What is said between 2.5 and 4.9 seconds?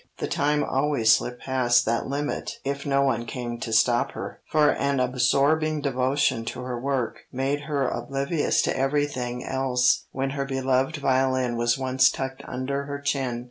if no one came to stop her, for